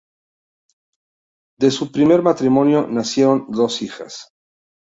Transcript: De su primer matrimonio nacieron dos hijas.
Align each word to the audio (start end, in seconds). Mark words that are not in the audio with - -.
De 1.59 1.69
su 1.69 1.91
primer 1.91 2.23
matrimonio 2.23 2.87
nacieron 2.87 3.45
dos 3.51 3.83
hijas. 3.83 4.31